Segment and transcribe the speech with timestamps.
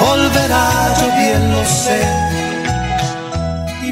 [0.00, 2.34] volverá, yo bien lo sé.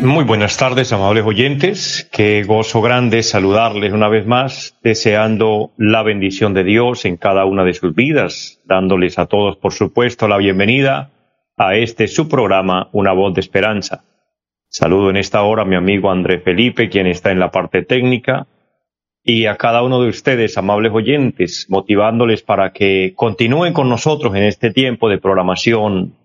[0.02, 2.08] Muy buenas tardes, amables oyentes.
[2.10, 7.62] Qué gozo grande saludarles una vez más, deseando la bendición de Dios en cada una
[7.62, 11.10] de sus vidas, dándoles a todos, por supuesto, la bienvenida
[11.56, 14.02] a este su programa, Una voz de esperanza.
[14.68, 18.46] Saludo en esta hora a mi amigo André Felipe, quien está en la parte técnica,
[19.24, 24.42] y a cada uno de ustedes, amables oyentes, motivándoles para que continúen con nosotros en
[24.42, 26.16] este tiempo de programación,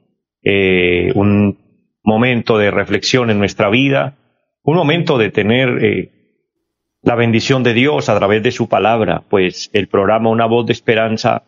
[0.43, 1.57] eh, un
[2.03, 4.17] momento de reflexión en nuestra vida,
[4.63, 6.11] un momento de tener eh,
[7.03, 10.73] la bendición de Dios a través de su palabra, pues el programa Una voz de
[10.73, 11.43] esperanza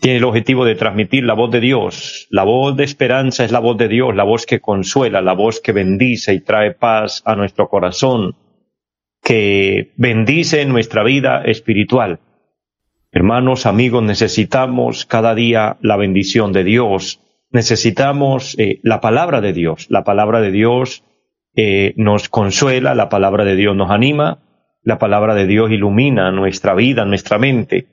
[0.00, 2.28] tiene el objetivo de transmitir la voz de Dios.
[2.30, 5.60] La voz de esperanza es la voz de Dios, la voz que consuela, la voz
[5.60, 8.36] que bendice y trae paz a nuestro corazón,
[9.28, 12.20] que bendice nuestra vida espiritual.
[13.12, 19.86] Hermanos, amigos, necesitamos cada día la bendición de Dios necesitamos eh, la palabra de Dios.
[19.90, 21.04] La palabra de Dios
[21.54, 24.42] eh, nos consuela, la palabra de Dios nos anima,
[24.82, 27.86] la palabra de Dios ilumina nuestra vida, nuestra mente.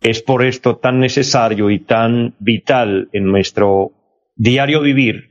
[0.00, 3.92] Es por esto tan necesario y tan vital en nuestro
[4.36, 5.30] diario vivir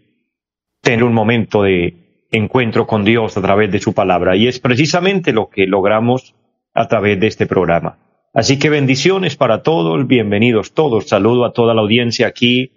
[0.82, 4.36] tener un momento de encuentro con Dios a través de su palabra.
[4.36, 6.36] Y es precisamente lo que logramos
[6.74, 7.98] a través de este programa.
[8.34, 11.08] Así que bendiciones para todos, bienvenidos todos.
[11.08, 12.72] Saludo a toda la audiencia aquí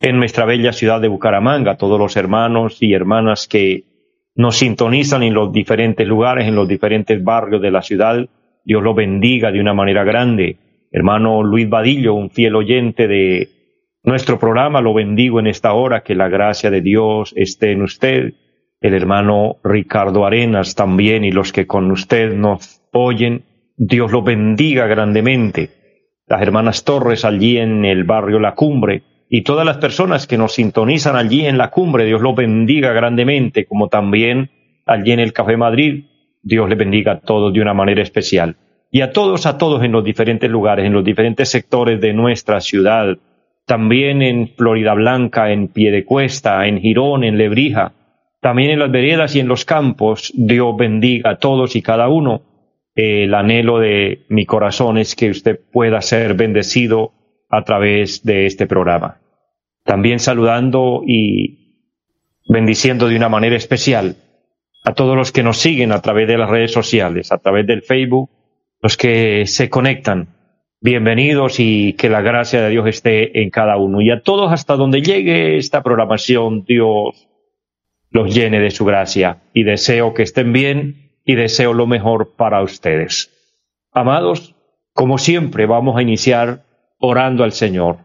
[0.00, 3.84] en nuestra bella ciudad de Bucaramanga, todos los hermanos y hermanas que
[4.34, 8.28] nos sintonizan en los diferentes lugares, en los diferentes barrios de la ciudad.
[8.64, 10.56] Dios lo bendiga de una manera grande.
[10.90, 13.48] Hermano Luis Vadillo, un fiel oyente de
[14.04, 18.34] nuestro programa, lo bendigo en esta hora, que la gracia de Dios esté en usted.
[18.82, 23.44] El hermano Ricardo Arenas también y los que con usted nos oyen,
[23.76, 25.70] Dios lo bendiga grandemente.
[26.26, 29.02] Las hermanas Torres allí en el barrio La Cumbre,
[29.34, 33.64] y todas las personas que nos sintonizan allí en la cumbre, Dios los bendiga grandemente,
[33.64, 34.50] como también
[34.84, 36.04] allí en el Café Madrid,
[36.42, 38.56] Dios les bendiga a todos de una manera especial.
[38.90, 42.60] Y a todos, a todos en los diferentes lugares, en los diferentes sectores de nuestra
[42.60, 43.16] ciudad,
[43.64, 47.92] también en Florida Blanca, en Piedecuesta, en Girón, en Lebrija,
[48.42, 52.42] también en las veredas y en los campos, Dios bendiga a todos y cada uno.
[52.96, 57.12] El anhelo de mi corazón es que usted pueda ser bendecido
[57.48, 59.20] a través de este programa.
[59.84, 61.76] También saludando y
[62.48, 64.16] bendiciendo de una manera especial
[64.84, 67.82] a todos los que nos siguen a través de las redes sociales, a través del
[67.82, 68.28] Facebook,
[68.82, 70.34] los que se conectan.
[70.80, 74.00] Bienvenidos y que la gracia de Dios esté en cada uno.
[74.00, 77.28] Y a todos hasta donde llegue esta programación, Dios
[78.12, 79.42] los llene de su gracia.
[79.52, 83.30] Y deseo que estén bien y deseo lo mejor para ustedes.
[83.92, 84.54] Amados,
[84.92, 86.64] como siempre vamos a iniciar
[86.98, 87.98] orando al Señor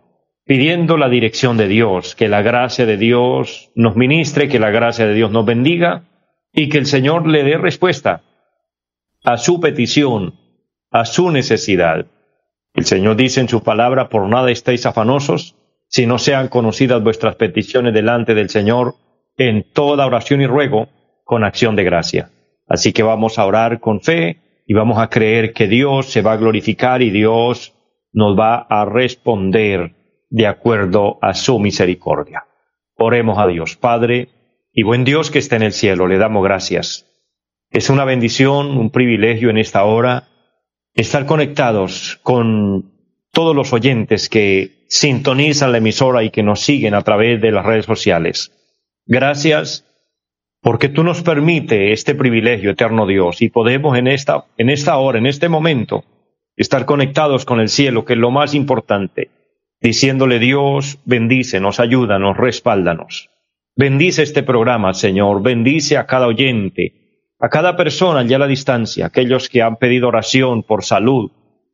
[0.47, 5.05] pidiendo la dirección de Dios, que la gracia de Dios nos ministre, que la gracia
[5.05, 6.05] de Dios nos bendiga
[6.53, 8.23] y que el Señor le dé respuesta
[9.25, 10.35] a su petición,
[10.89, 12.05] a su necesidad.
[12.73, 15.55] El Señor dice en su palabra, por nada estéis afanosos,
[15.89, 18.95] si no sean conocidas vuestras peticiones delante del Señor
[19.37, 20.89] en toda oración y ruego
[21.23, 22.31] con acción de gracia.
[22.67, 26.33] Así que vamos a orar con fe y vamos a creer que Dios se va
[26.33, 27.73] a glorificar y Dios
[28.11, 29.95] nos va a responder
[30.29, 32.45] de acuerdo a su misericordia.
[32.97, 34.29] Oremos a Dios, Padre
[34.73, 37.05] y buen Dios que está en el cielo, le damos gracias.
[37.69, 40.27] Es una bendición, un privilegio en esta hora
[40.93, 42.91] estar conectados con
[43.31, 47.65] todos los oyentes que sintonizan la emisora y que nos siguen a través de las
[47.65, 48.51] redes sociales.
[49.07, 49.85] Gracias
[50.61, 55.17] porque tú nos permite este privilegio, eterno Dios, y podemos en esta, en esta hora,
[55.17, 56.03] en este momento,
[56.55, 59.31] estar conectados con el cielo, que es lo más importante
[59.79, 63.29] diciéndole Dios, bendícenos, ayúdanos, respáldanos.
[63.75, 69.05] Bendice este programa, Señor, bendice a cada oyente, a cada persona allá a la distancia,
[69.05, 71.31] aquellos que han pedido oración por salud,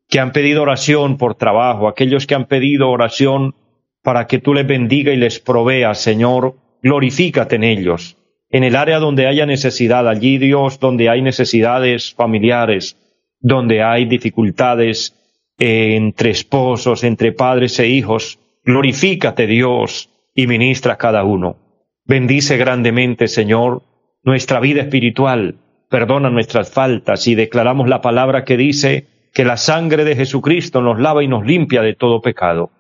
[0.10, 3.56] que han pedido oración por trabajo, aquellos que han pedido oración
[4.02, 8.18] para que tú les bendiga y les proveas, Señor, glorifícate en ellos.
[8.50, 12.98] En el área donde haya necesidad, allí Dios, donde hay necesidades familiares,
[13.40, 15.16] donde hay dificultades
[15.58, 18.40] entre esposos, entre padres e hijos.
[18.64, 21.58] Glorifícate Dios y ministra a cada uno.
[22.06, 23.82] Bendice grandemente, Señor,
[24.24, 25.56] nuestra vida espiritual.
[25.90, 31.00] Perdona nuestras faltas y declaramos la palabra que dice que la sangre de Jesucristo nos
[31.00, 32.72] lava y nos limpia de todo pecado.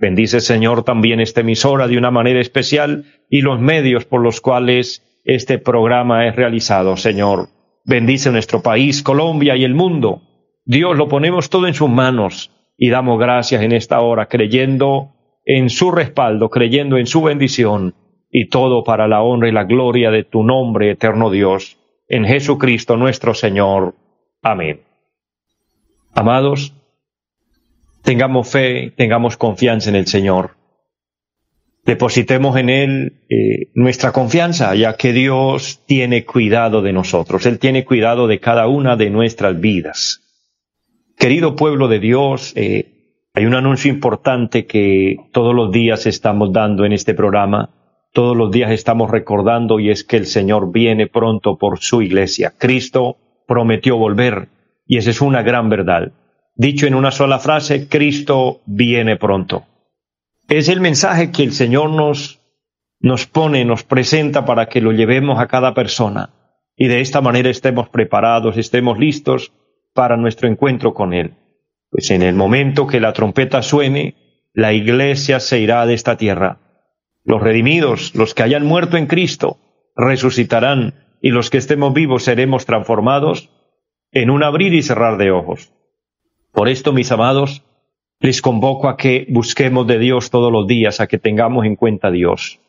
[0.00, 5.20] Bendice, Señor, también esta emisora de una manera especial y los medios por los cuales
[5.24, 7.48] este programa es realizado, Señor.
[7.84, 10.22] Bendice nuestro país, Colombia y el mundo.
[10.64, 15.10] Dios, lo ponemos todo en sus manos y damos gracias en esta hora, creyendo
[15.44, 17.94] en su respaldo, creyendo en su bendición
[18.30, 22.96] y todo para la honra y la gloria de tu nombre, eterno Dios, en Jesucristo
[22.96, 23.96] nuestro Señor.
[24.40, 24.80] Amén.
[26.14, 26.74] Amados,
[28.02, 30.56] tengamos fe, tengamos confianza en el Señor.
[31.84, 37.46] Depositemos en Él eh, nuestra confianza, ya que Dios tiene cuidado de nosotros.
[37.46, 40.22] Él tiene cuidado de cada una de nuestras vidas.
[41.18, 43.00] Querido pueblo de Dios, eh,
[43.34, 47.70] hay un anuncio importante que todos los días estamos dando en este programa.
[48.12, 52.52] Todos los días estamos recordando y es que el Señor viene pronto por su iglesia.
[52.58, 53.16] Cristo
[53.46, 54.48] prometió volver
[54.86, 56.12] y esa es una gran verdad.
[56.60, 59.64] Dicho en una sola frase, Cristo viene pronto.
[60.46, 62.38] Es el mensaje que el Señor nos,
[63.00, 66.34] nos pone, nos presenta para que lo llevemos a cada persona
[66.76, 69.54] y de esta manera estemos preparados, estemos listos
[69.94, 71.32] para nuestro encuentro con Él.
[71.88, 74.16] Pues en el momento que la trompeta suene,
[74.52, 76.58] la iglesia se irá de esta tierra.
[77.24, 79.56] Los redimidos, los que hayan muerto en Cristo,
[79.96, 80.92] resucitarán
[81.22, 83.48] y los que estemos vivos seremos transformados
[84.12, 85.72] en un abrir y cerrar de ojos.
[86.52, 87.62] Por esto, mis amados,
[88.20, 92.08] les convoco a que busquemos de Dios todos los días, a que tengamos en cuenta
[92.08, 92.60] a Dios.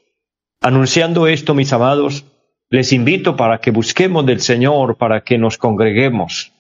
[0.62, 2.26] Anunciando esto, mis amados,
[2.70, 6.54] les invito para que busquemos del Señor, para que nos congreguemos.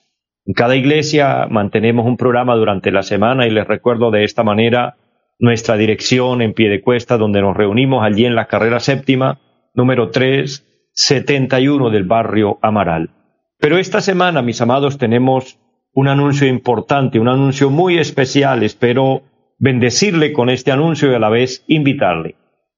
[0.45, 4.97] En cada iglesia mantenemos un programa durante la semana y les recuerdo de esta manera
[5.39, 9.39] nuestra dirección en pie de cuesta, donde nos reunimos allí en la carrera séptima,
[9.73, 13.11] número 371 del barrio Amaral.
[13.57, 15.59] Pero esta semana, mis amados, tenemos
[15.93, 18.63] un anuncio importante, un anuncio muy especial.
[18.63, 19.23] Espero
[19.57, 22.35] bendecirle con este anuncio y a la vez invitarle.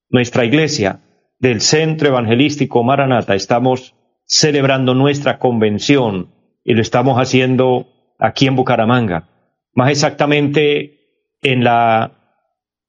[0.10, 1.00] Nuestra iglesia
[1.40, 3.96] del Centro Evangelístico Maranata estamos
[4.26, 6.34] celebrando nuestra convención
[6.64, 7.88] y lo estamos haciendo
[8.20, 9.30] aquí en Bucaramanga,
[9.74, 11.00] más exactamente
[11.42, 12.12] en la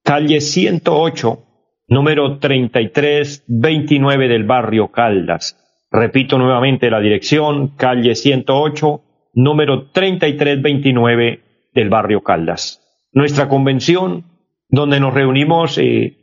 [0.02, 1.44] calle 108,
[1.88, 5.60] número 3329 del barrio Caldas.
[5.90, 9.02] Repito nuevamente la dirección, calle 108,
[9.34, 11.40] número 3329
[11.74, 12.80] del barrio Caldas.
[13.12, 14.24] Nuestra convención,
[14.68, 16.16] donde nos reunimos eh,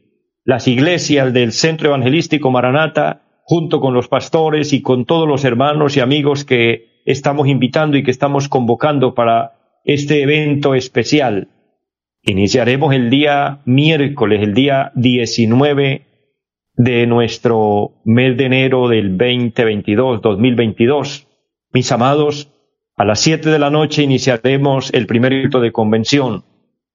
[0.44, 5.98] las iglesias del Centro Evangelístico Maranata, junto con los pastores y con todos los hermanos
[5.98, 9.54] y amigos que estamos invitando y que estamos convocando para
[9.84, 11.50] este evento especial.
[12.24, 16.06] Iniciaremos el día miércoles, el día 19
[16.76, 21.28] de nuestro mes de enero del 2022, 2022.
[21.74, 22.51] Mis amados,
[23.02, 26.44] a las 7 de la noche iniciaremos el primer rito de convención.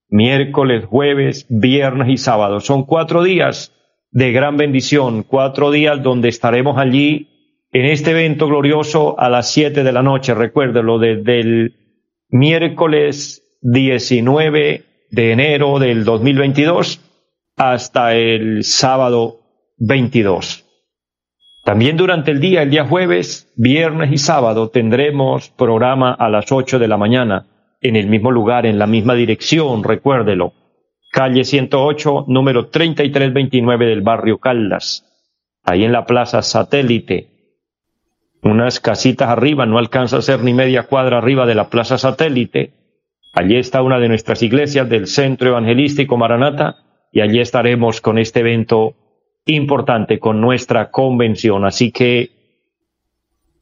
[0.09, 2.61] Miércoles, jueves, viernes y sábado.
[2.61, 3.73] Son cuatro días
[4.13, 9.83] de gran bendición, cuatro días donde estaremos allí en este evento glorioso a las 7
[9.83, 10.33] de la noche.
[10.33, 11.75] Recuérdelo, desde el
[12.29, 17.01] miércoles 19 de enero del 2022
[17.57, 19.41] hasta el sábado
[19.79, 20.66] 22.
[21.67, 26.79] También durante el día, el día jueves, viernes y sábado, tendremos programa a las 8
[26.79, 27.49] de la mañana,
[27.81, 30.53] en el mismo lugar, en la misma dirección, recuérdelo.
[31.11, 35.05] Calle 108, número 3329 del barrio Caldas,
[35.65, 37.31] ahí en la plaza satélite,
[38.43, 42.75] unas casitas arriba, no alcanza a ser ni media cuadra arriba de la plaza satélite.
[43.35, 46.77] Allí está una de nuestras iglesias del Centro Evangelístico Maranata
[47.11, 48.95] y allí estaremos con este evento
[49.47, 51.65] importante, con nuestra convención.
[51.65, 52.31] Así que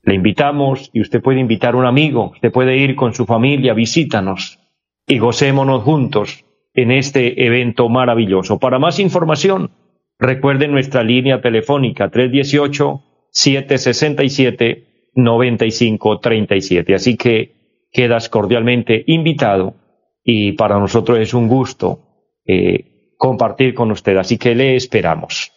[0.02, 3.72] le invitamos y usted puede invitar a un amigo, usted puede ir con su familia,
[3.74, 4.58] visítanos
[5.06, 8.58] y gocémonos juntos en este evento maravilloso.
[8.58, 9.70] Para más información,
[10.18, 16.94] recuerde nuestra línea telefónica 318 767 9537.
[16.94, 19.74] Así que quedas cordialmente invitado
[20.22, 22.00] y para nosotros es un gusto
[22.44, 24.16] eh, compartir con usted.
[24.16, 25.53] Así que le esperamos.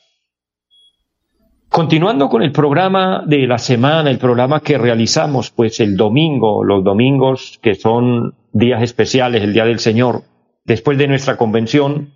[1.70, 6.84] Continuando con el programa de la semana, el programa que realizamos pues el domingo, los
[6.84, 10.24] domingos que son días especiales, el Día del Señor,
[10.66, 12.14] después de nuestra convención,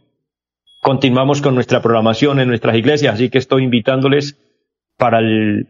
[0.82, 4.38] continuamos con nuestra programación en nuestras iglesias, así que estoy invitándoles
[4.98, 5.68] para el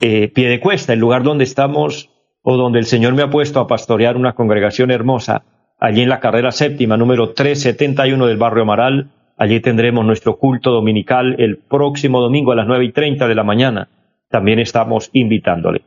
[0.00, 2.10] eh, pie de cuesta, el lugar donde estamos
[2.42, 5.44] o donde el Señor me ha puesto a pastorear una congregación hermosa,
[5.78, 11.36] allí en la carrera séptima, número 371 del barrio Amaral, Allí tendremos nuestro culto dominical
[11.38, 13.88] el próximo domingo a las nueve y treinta de la mañana.
[14.28, 15.82] También estamos invitándole.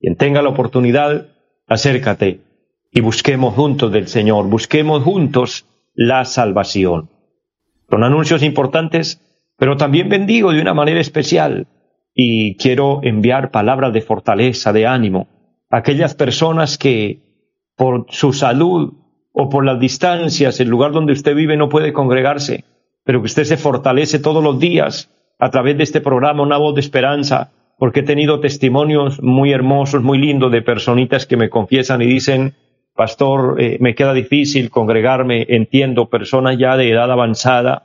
[0.00, 1.28] Quien tenga la oportunidad,
[1.66, 2.40] acércate
[2.90, 7.08] y busquemos juntos del Señor, busquemos juntos la salvación.
[7.88, 9.20] Son anuncios importantes,
[9.56, 11.66] pero también bendigo de una manera especial
[12.14, 15.28] y quiero enviar palabras de fortaleza, de ánimo
[15.70, 17.20] a aquellas personas que
[17.76, 18.92] por su salud
[19.32, 22.64] o por las distancias, el lugar donde usted vive no puede congregarse,
[23.04, 26.74] pero que usted se fortalece todos los días a través de este programa, una voz
[26.74, 32.00] de esperanza, porque he tenido testimonios muy hermosos, muy lindos de personitas que me confiesan
[32.02, 32.54] y dicen,
[32.94, 37.84] pastor, eh, me queda difícil congregarme, entiendo, personas ya de edad avanzada,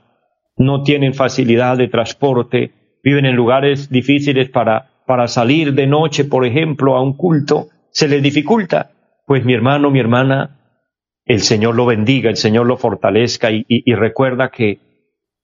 [0.57, 2.71] no tienen facilidad de transporte,
[3.03, 8.07] viven en lugares difíciles para, para salir de noche, por ejemplo, a un culto, se
[8.07, 8.91] les dificulta.
[9.25, 10.57] Pues mi hermano, mi hermana,
[11.25, 14.79] el Señor lo bendiga, el Señor lo fortalezca y, y, recuerda que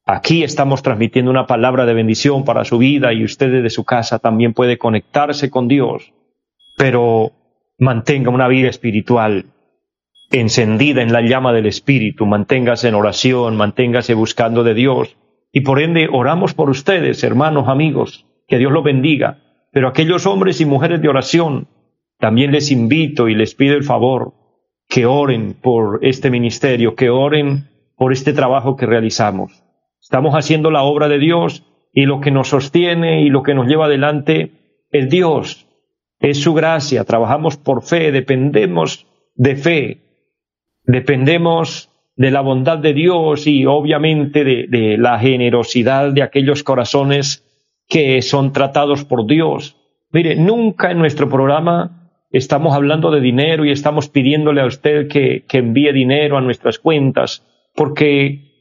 [0.06, 4.20] aquí estamos transmitiendo una palabra de bendición para su vida y usted desde su casa
[4.20, 6.14] también puede conectarse con Dios,
[6.78, 7.32] pero
[7.78, 9.46] mantenga una vida espiritual
[10.32, 15.16] encendida en la llama del Espíritu, manténgase en oración, manténgase buscando de Dios.
[15.52, 19.40] Y por ende oramos por ustedes, hermanos, amigos, que Dios los bendiga,
[19.72, 21.68] pero aquellos hombres y mujeres de oración,
[22.20, 24.34] también les invito y les pido el favor
[24.88, 29.63] que oren por este ministerio, que oren por este trabajo que realizamos.
[30.04, 33.68] Estamos haciendo la obra de Dios y lo que nos sostiene y lo que nos
[33.68, 34.52] lleva adelante
[34.92, 35.66] es Dios,
[36.20, 40.02] es su gracia, trabajamos por fe, dependemos de fe,
[40.84, 47.46] dependemos de la bondad de Dios y obviamente de, la generosidad de aquellos corazones
[47.88, 49.78] que son tratados por Dios.
[50.12, 55.46] Mire, nunca en nuestro programa estamos hablando de dinero y estamos pidiéndole a usted que,
[55.48, 58.53] que envíe dinero a nuestras cuentas, porque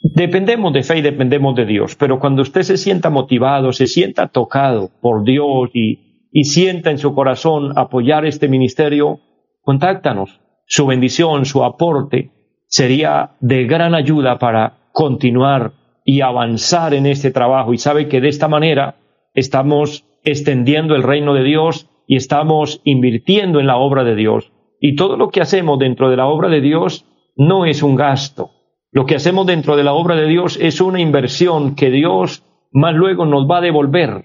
[0.00, 1.94] dependemos de fe y dependemos de Dios.
[1.96, 6.98] Pero cuando usted se sienta motivado, se sienta tocado por Dios y, y sienta en
[6.98, 9.20] su corazón apoyar este ministerio,
[9.62, 10.40] contáctanos.
[10.66, 12.30] Su bendición, su aporte
[12.66, 15.72] sería de gran ayuda para continuar
[16.04, 17.74] y avanzar en este trabajo.
[17.74, 18.96] Y sabe que de esta manera
[19.34, 24.52] estamos extendiendo el reino de Dios y estamos invirtiendo en la obra de Dios.
[24.80, 27.04] Y todo lo que hacemos dentro de la obra de Dios
[27.36, 28.50] no es un gasto.
[28.92, 32.94] Lo que hacemos dentro de la obra de Dios es una inversión que Dios más
[32.94, 34.24] luego nos va a devolver.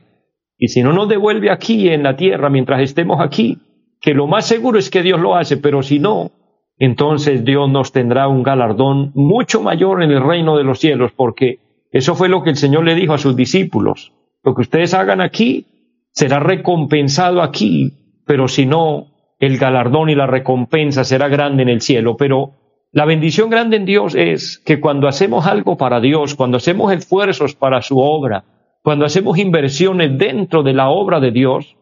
[0.57, 3.59] Y si no nos devuelve aquí en la tierra mientras estemos aquí,
[4.01, 6.31] que lo más seguro es que Dios lo hace, pero si no,
[6.77, 11.59] entonces Dios nos tendrá un galardón mucho mayor en el reino de los cielos, porque
[11.91, 14.13] eso fue lo que el Señor le dijo a sus discípulos.
[14.43, 15.65] Lo que ustedes hagan aquí,
[16.11, 17.93] será recompensado aquí,
[18.25, 19.07] pero si no,
[19.39, 22.15] el galardón y la recompensa será grande en el cielo.
[22.17, 22.51] Pero
[22.95, 27.53] la bendición grande en Dios es que cuando hacemos algo para Dios, cuando hacemos esfuerzos
[27.53, 28.45] para su obra,
[28.83, 31.75] cuando hacemos inversiones dentro de la obra de Dios,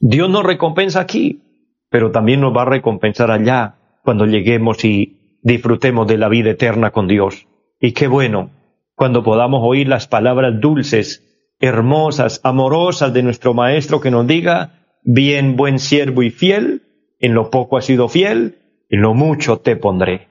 [0.00, 1.42] Dios nos recompensa aquí,
[1.90, 6.90] pero también nos va a recompensar allá cuando lleguemos y disfrutemos de la vida eterna
[6.90, 7.46] con Dios.
[7.78, 8.48] Y qué bueno
[8.94, 15.54] cuando podamos oír las palabras dulces hermosas, amorosas de nuestro Maestro que nos diga, bien
[15.54, 16.80] buen siervo y fiel,
[17.18, 18.61] en lo poco has sido fiel,
[18.92, 20.28] en lo mucho te pondré.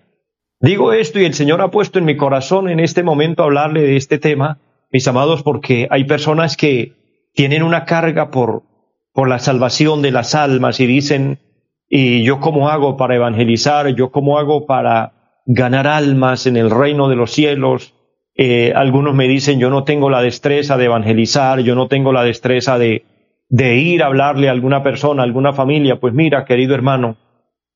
[0.60, 3.98] Digo esto y el Señor ha puesto en mi corazón en este momento hablarle de
[3.98, 4.60] este tema,
[4.92, 6.94] mis amados, porque hay personas que
[7.34, 8.62] tienen una carga por,
[9.14, 11.40] por la salvación de las almas y dicen,
[11.90, 13.88] ¿y yo cómo hago para evangelizar?
[13.96, 17.96] ¿Yo cómo hago para ganar almas en el reino de los cielos?
[18.36, 22.24] Eh, algunos me dicen, yo no tengo la destreza de evangelizar, yo no tengo la
[22.24, 23.06] destreza de,
[23.50, 26.00] de ir a hablarle a alguna persona, a alguna familia.
[26.00, 27.18] Pues mira, querido hermano,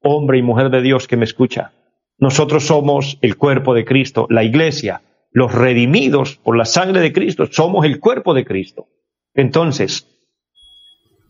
[0.06, 1.74] hombre y mujer de Dios que me escucha,
[2.18, 7.48] nosotros somos el cuerpo de Cristo, la iglesia, los redimidos por la sangre de Cristo,
[7.52, 8.88] somos el cuerpo de Cristo.
[9.34, 10.08] Entonces,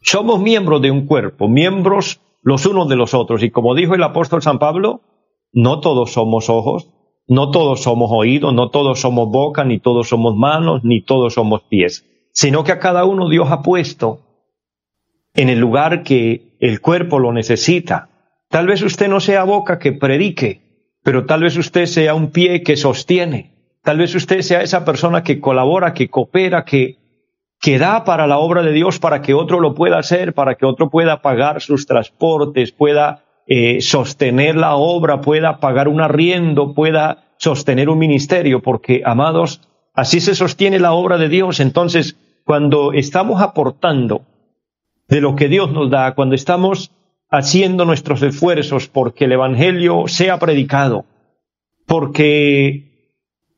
[0.01, 3.41] somos miembros de un cuerpo, miembros los unos de los otros.
[3.41, 5.01] Y como dijo el apóstol San Pablo,
[5.51, 6.91] no todos somos ojos,
[7.27, 11.63] no todos somos oídos, no todos somos boca, ni todos somos manos, ni todos somos
[11.63, 14.19] pies, sino que a cada uno Dios ha puesto
[15.33, 18.09] en el lugar que el cuerpo lo necesita.
[18.49, 20.61] Tal vez usted no sea boca que predique,
[21.03, 23.53] pero tal vez usted sea un pie que sostiene.
[23.83, 26.97] Tal vez usted sea esa persona que colabora, que coopera, que,
[27.59, 30.65] que da para la obra de Dios para que otro lo pueda hacer, para que
[30.65, 37.25] otro pueda pagar sus transportes, pueda eh, sostener la obra, pueda pagar un arriendo, pueda
[37.37, 39.61] sostener un ministerio, porque, amados,
[39.93, 41.59] así se sostiene la obra de Dios.
[41.59, 44.21] Entonces, cuando estamos aportando
[45.07, 46.91] de lo que Dios nos da, cuando estamos
[47.29, 51.05] haciendo nuestros esfuerzos porque el Evangelio sea predicado,
[51.85, 52.85] porque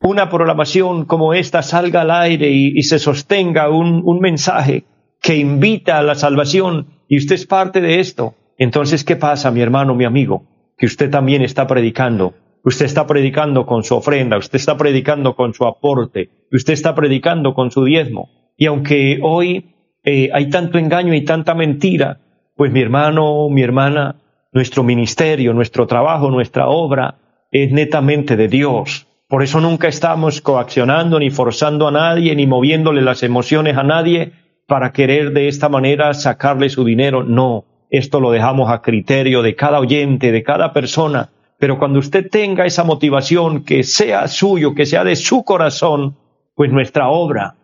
[0.00, 4.84] una programación como esta salga al aire y, se sostenga un, mensaje
[5.20, 9.60] que invita a la salvación y usted es parte de esto, entonces, ¿qué pasa, mi
[9.60, 10.44] hermano, mi amigo?
[10.76, 12.34] Que usted también está predicando.
[12.64, 17.54] Usted está predicando con su ofrenda, usted está predicando con su aporte, usted está predicando
[17.54, 18.30] con su diezmo.
[18.56, 22.20] Y aunque hoy eh, hay tanto engaño y tanta mentira,
[22.58, 24.16] pues mi hermano, mi hermana,
[24.50, 27.14] nuestro ministerio, nuestro trabajo, nuestra obra
[27.52, 29.06] es netamente de Dios.
[29.28, 34.32] Por eso nunca estamos coaccionando ni forzando a nadie ni moviéndole las emociones a nadie
[34.66, 37.22] para querer de esta manera sacarle su dinero.
[37.22, 41.30] No, esto lo dejamos a criterio de cada oyente, de cada persona.
[41.60, 46.16] Pero cuando usted tenga esa motivación que sea suyo, que sea de su corazón,
[46.56, 47.54] pues nuestra obra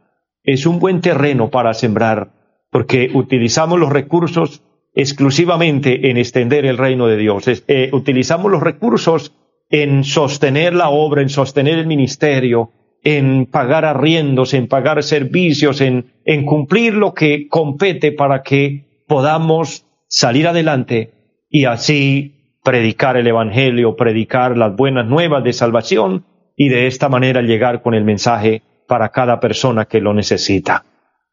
[0.44, 2.28] es un buen terreno para sembrar,
[2.70, 4.62] porque utilizamos los recursos
[4.94, 7.44] exclusivamente en extender el reino de Dios.
[7.66, 9.32] Eh, utilizamos los recursos
[9.70, 12.70] en sostener la obra, en sostener el ministerio,
[13.02, 19.86] en pagar arriendos, en pagar servicios, en, en cumplir lo que compete para que podamos
[20.08, 21.12] salir adelante
[21.50, 26.24] y así predicar el Evangelio, predicar las buenas nuevas de salvación
[26.56, 30.84] y de esta manera llegar con el mensaje para cada persona que lo necesita.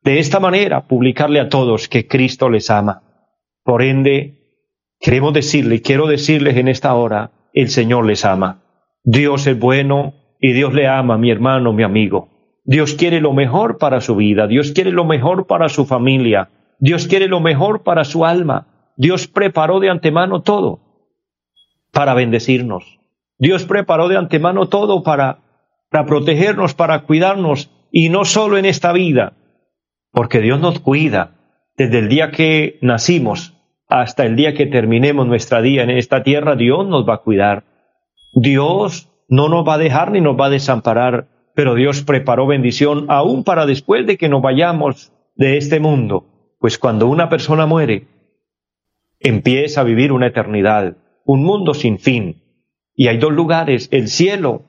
[0.03, 3.03] De esta manera publicarle a todos que Cristo les ama.
[3.63, 4.59] Por ende,
[4.99, 8.63] queremos decirle, quiero decirles en esta hora, el Señor les ama.
[9.03, 12.29] Dios es bueno y Dios le ama, mi hermano, mi amigo.
[12.63, 16.49] Dios quiere lo mejor para su vida, Dios quiere lo mejor para su familia,
[16.79, 18.91] Dios quiere lo mejor para su alma.
[18.97, 20.79] Dios preparó de antemano todo
[21.91, 22.99] para bendecirnos.
[23.37, 25.39] Dios preparó de antemano todo para,
[25.89, 29.33] para protegernos, para cuidarnos, y no solo en esta vida,
[30.11, 31.40] porque Dios nos cuida
[31.81, 33.57] desde el día que nacimos
[33.87, 37.63] hasta el día que terminemos nuestra día en esta tierra, Dios nos va a cuidar.
[38.35, 43.07] Dios no nos va a dejar ni nos va a desamparar, pero Dios preparó bendición
[43.09, 46.27] aún para después de que nos vayamos de este mundo.
[46.59, 48.05] Pues cuando una persona muere,
[49.19, 52.43] empieza a vivir una eternidad, un mundo sin fin.
[52.93, 54.61] Y hay dos lugares, el cielo,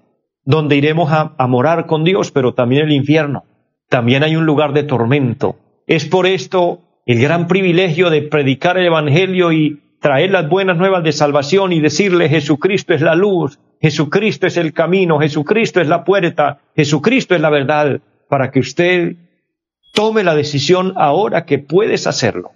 [0.44, 3.44] donde iremos a, morar con Dios, pero también el infierno.
[3.90, 5.56] También hay un lugar de tormento.
[5.86, 11.02] Es por esto el gran privilegio de predicar el Evangelio y traer las buenas nuevas
[11.04, 16.04] de salvación y decirle Jesucristo es la luz, Jesucristo es el camino, Jesucristo es la
[16.04, 19.16] puerta, Jesucristo es la verdad, para que usted
[19.92, 22.52] tome la decisión ahora que puedes hacerlo.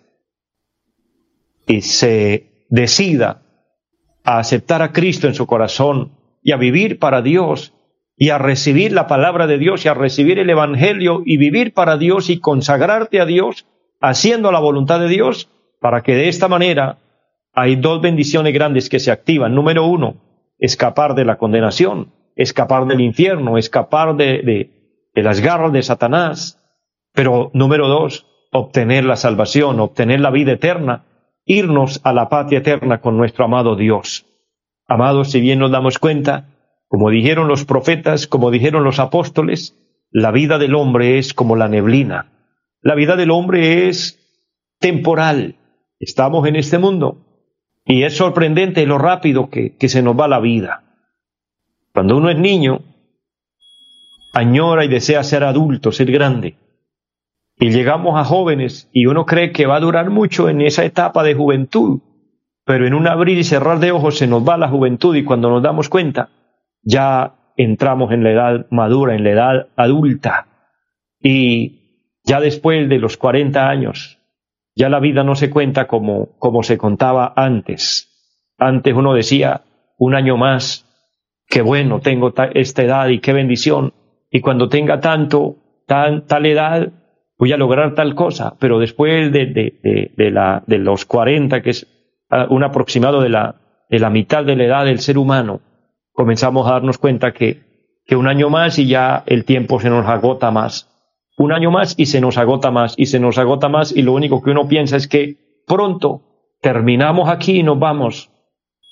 [1.67, 3.43] Y se decida
[4.25, 7.75] a aceptar a Cristo en su corazón y a vivir para Dios
[8.17, 11.97] y a recibir la palabra de Dios y a recibir el Evangelio y vivir para
[11.97, 13.67] Dios y consagrarte a Dios
[14.09, 16.99] haciendo la voluntad de Dios para que de esta manera
[17.53, 19.55] hay dos bendiciones grandes que se activan.
[19.55, 20.17] Número uno,
[20.59, 26.63] escapar de la condenación, escapar del infierno, escapar de, de, de las garras de Satanás.
[27.13, 31.05] Pero número dos, obtener la salvación, obtener la vida eterna
[31.47, 34.27] irnos a la patria eterna con nuestro amado Dios.
[34.89, 36.49] Amados, si bien nos damos cuenta,
[36.89, 39.77] como dijeron los profetas, como dijeron los apóstoles,
[40.11, 42.36] la vida del hombre es como la neblina.
[42.87, 44.17] La vida del hombre es
[44.79, 45.57] temporal.
[45.99, 47.19] Estamos en este mundo.
[47.85, 50.85] Y es sorprendente lo rápido que, se nos va la vida.
[51.93, 52.83] Cuando uno es niño,
[54.33, 56.59] añora y desea ser adulto, ser grande
[57.59, 61.25] y llegamos a jóvenes y uno cree que va a durar mucho en esa etapa
[61.25, 62.03] de juventud,
[62.65, 65.51] pero en un abrir y cerrar de ojos se nos va la juventud y cuando
[65.51, 66.29] nos damos cuenta
[66.83, 70.47] ya entramos en la edad madura, en la edad adulta
[71.21, 71.86] y
[72.27, 74.17] ya después de los 40 años
[74.77, 78.13] ya la vida no se cuenta como, como se contaba antes.
[78.59, 79.63] Antes uno decía
[79.97, 80.85] un año más,
[81.49, 83.95] qué bueno, tengo esta edad y qué bendición.
[84.31, 86.93] Y cuando tenga tanto, tan, tal edad,
[87.39, 91.71] voy a lograr tal cosa, pero después de, de, de, la, de los 40, que
[91.71, 91.87] es
[92.29, 93.55] ah, un aproximado de la,
[93.89, 95.63] de la mitad de la edad del ser humano,
[96.13, 97.63] comenzamos a darnos cuenta que,
[98.05, 100.93] que un año más y ya el tiempo se nos agota más.
[101.37, 104.13] Un año más y se nos agota más y se nos agota más y lo
[104.13, 106.23] único que uno piensa es que pronto
[106.61, 108.31] terminamos aquí y nos vamos.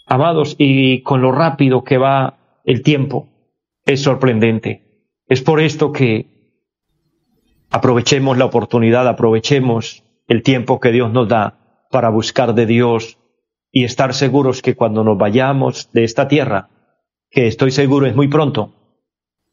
[0.07, 3.29] Amados, y con lo rápido que va el tiempo,
[3.87, 4.83] es sorprendente.
[5.27, 6.35] Es por esto que
[7.75, 13.19] Aprovechemos la oportunidad, aprovechemos el tiempo que Dios nos da para buscar de Dios
[13.73, 16.69] y estar seguros que cuando nos vayamos de esta tierra,
[17.33, 18.71] que estoy seguro es muy pronto,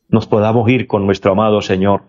[0.07, 2.03] nos podamos ir con nuestro amado Señor,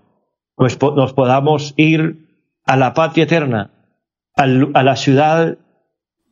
[0.59, 2.29] nos, podamos ir
[2.65, 3.71] a la patria eterna,
[4.37, 5.59] a la ciudad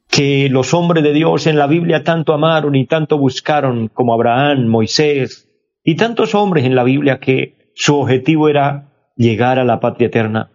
[0.08, 4.66] que los hombres de Dios en la Biblia tanto amaron y tanto buscaron como Abraham,
[4.66, 5.48] Moisés,
[5.84, 10.50] y tantos hombres en la Biblia que su objetivo era llegar a la patria eterna.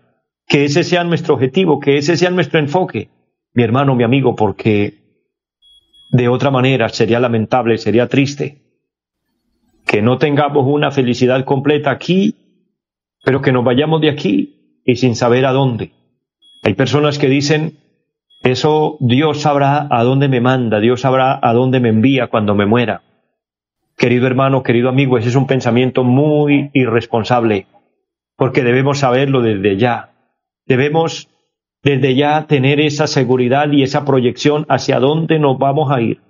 [0.47, 3.10] Que ese sea nuestro objetivo, que ese sea nuestro enfoque,
[3.54, 5.06] mi hermano, mi amigo, porque
[6.12, 8.62] de otra manera sería lamentable, sería triste
[9.86, 12.36] que no tengamos una felicidad completa aquí,
[13.26, 15.92] pero que nos vayamos de aquí y sin saber a dónde.
[16.64, 17.80] Hay personas que dicen,
[18.44, 22.68] eso Dios sabrá a dónde me manda, Dios sabrá a dónde me envía cuando me
[22.68, 23.02] muera.
[23.98, 27.66] Querido hermano, querido amigo, ese es un pensamiento muy irresponsable,
[28.36, 30.12] porque debemos saberlo desde ya.
[30.68, 31.28] Debemos
[31.82, 36.22] desde ya tener esa seguridad y esa proyección hacia dónde nos vamos a ir.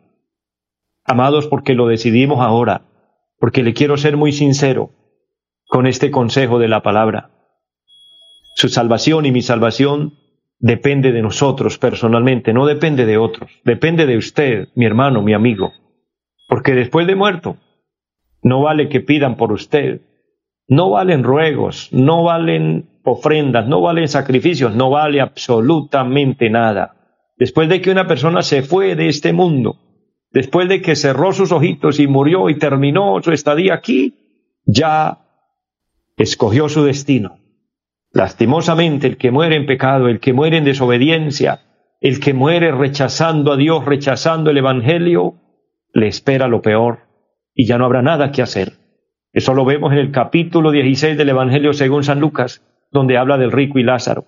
[1.03, 2.83] Amados, porque lo decidimos ahora,
[3.37, 4.91] porque le quiero ser muy sincero
[5.67, 7.31] con este consejo de la palabra.
[8.55, 10.13] Su salvación y mi salvación
[10.59, 15.73] depende de nosotros personalmente, no depende de otros, depende de usted, mi hermano, mi amigo.
[16.47, 17.57] Porque después de muerto,
[18.41, 20.01] no vale que pidan por usted,
[20.67, 26.95] no valen ruegos, no valen ofrendas, no valen sacrificios, no vale absolutamente nada.
[27.37, 29.77] Después de que una persona se fue de este mundo,
[30.31, 34.15] después de que cerró sus ojitos y murió y terminó su estadía aquí,
[34.65, 35.24] ya
[36.17, 37.39] escogió su destino.
[38.11, 41.61] Lastimosamente, el que muere en pecado, el que muere en desobediencia,
[41.99, 45.35] el que muere rechazando a Dios, rechazando el Evangelio,
[45.93, 46.99] le espera lo peor
[47.53, 48.73] y ya no habrá nada que hacer.
[49.33, 53.51] Eso lo vemos en el capítulo 16 del Evangelio según San Lucas, donde habla del
[53.51, 54.25] rico y Lázaro.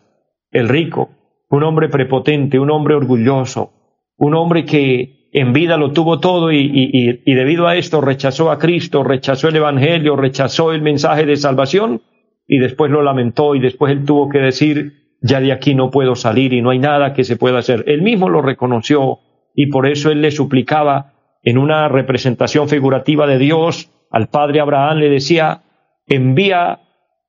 [0.51, 1.11] El rico,
[1.49, 3.71] un hombre prepotente, un hombre orgulloso,
[4.17, 9.03] un hombre que en vida lo tuvo todo y, debido a esto rechazó a Cristo,
[9.03, 12.01] rechazó el Evangelio, rechazó el mensaje de salvación
[12.47, 16.15] y después lo lamentó y después él tuvo que decir, ya de aquí no puedo
[16.15, 17.83] salir y no hay nada que se pueda hacer.
[17.87, 19.19] Él mismo lo reconoció
[19.53, 21.13] y por eso él le suplicaba
[21.43, 25.63] en una representación figurativa de Dios, al padre Abraham le decía,
[26.07, 26.79] envía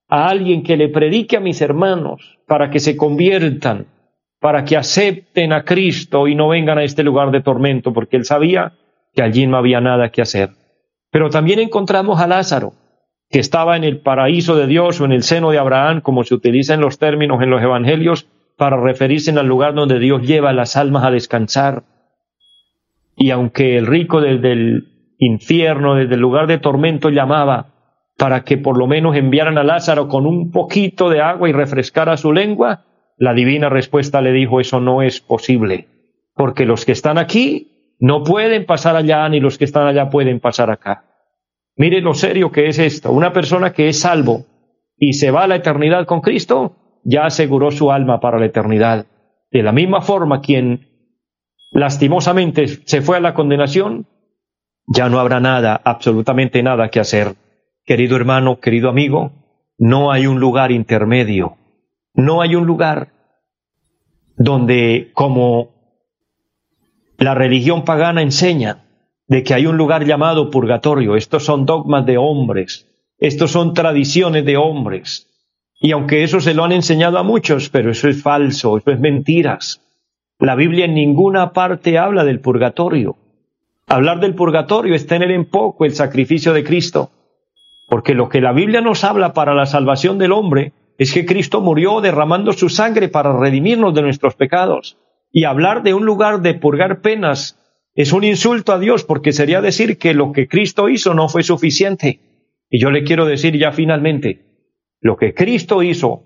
[0.07, 3.87] a alguien que le predique a mis hermanos para que se conviertan,
[4.39, 8.25] para que acepten a Cristo y no vengan a este lugar de tormento, porque él
[8.25, 8.73] sabía
[9.13, 10.51] que allí no había nada que hacer.
[11.11, 12.73] Pero también encontramos a Lázaro,
[13.29, 16.35] que estaba en el paraíso de Dios o en el seno de Abraham, como se
[16.35, 20.75] utiliza en los términos en los evangelios, para referirse al lugar donde Dios lleva las
[20.75, 21.83] almas a descansar.
[23.15, 27.67] Y aunque el rico desde el infierno, desde el lugar de tormento llamaba
[28.17, 32.17] para que por lo menos enviaran a Lázaro con un poquito de agua y refrescara
[32.17, 32.85] su lengua,
[33.19, 35.87] la divina respuesta le dijo, eso no es posible,
[36.35, 40.39] porque los que están aquí no pueden pasar allá, ni los que están allá pueden
[40.39, 41.03] pasar acá.
[41.75, 43.11] Mire lo serio que es esto.
[43.11, 44.45] Una persona que es salvo
[44.97, 49.05] y se va a la eternidad con Cristo, ya aseguró su alma para la eternidad.
[49.51, 50.87] De la misma forma, quien
[51.71, 54.07] lastimosamente se fue a la condenación,
[54.87, 57.35] ya no habrá nada, absolutamente nada que hacer.
[57.85, 59.31] Querido hermano, querido amigo,
[59.77, 61.57] no hay un lugar intermedio,
[62.19, 63.09] no hay un lugar
[64.37, 65.69] donde, como
[67.17, 68.85] la religión pagana enseña,
[69.27, 71.15] de que hay un lugar llamado purgatorio.
[71.15, 75.27] Estos son dogmas de hombres, estos son tradiciones de hombres.
[75.81, 78.99] Y aunque eso se lo han enseñado a muchos, pero eso es falso, eso es
[78.99, 79.81] mentiras.
[80.39, 83.17] La Biblia en ninguna parte habla del purgatorio.
[83.87, 87.11] Hablar del purgatorio es tener en poco el sacrificio de Cristo,
[87.87, 91.61] porque lo que la Biblia nos habla para la salvación del hombre es que Cristo
[91.61, 94.97] murió derramando su sangre para redimirnos de nuestros pecados.
[95.31, 97.57] Y hablar de un lugar de purgar penas
[97.95, 101.43] es un insulto a Dios porque sería decir que lo que Cristo hizo no fue
[101.43, 102.19] suficiente.
[102.69, 104.41] Y yo le quiero decir ya finalmente,
[104.99, 106.25] lo que Cristo hizo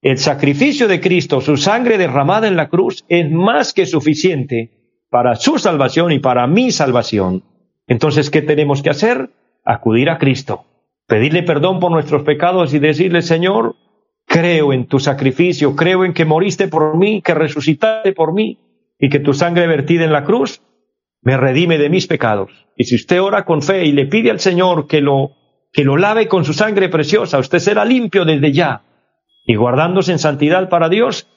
[0.00, 4.70] el sacrificio de Cristo, su sangre derramada en la cruz, es más que suficiente
[5.10, 7.42] para su salvación y para mi salvación.
[7.88, 9.30] Entonces, ¿qué tenemos que hacer?
[9.64, 10.66] Acudir a Cristo,
[11.08, 13.74] pedirle perdón por nuestros pecados y decirle, Señor,
[14.34, 18.58] creo en tu sacrificio, creo en que moriste por mí, que resucitaste por mí
[18.98, 20.60] y que tu sangre vertida en la cruz
[21.22, 22.50] me redime de mis pecados.
[22.76, 25.30] Y si usted ora con fe y le pide al Señor que lo,
[25.72, 28.82] que lo lave con su sangre preciosa, usted será limpio desde ya
[29.46, 31.28] y guardándose en santidad para Dios,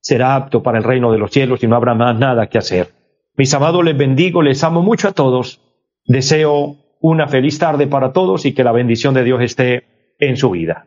[0.00, 2.88] será apto para el reino de los cielos y no habrá más nada que hacer.
[3.36, 5.60] Mis amados, les bendigo, les amo mucho a todos.
[6.06, 9.84] Deseo una feliz tarde para todos y que la bendición de Dios esté
[10.18, 10.86] en su vida.